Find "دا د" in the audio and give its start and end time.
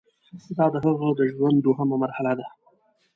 0.57-0.75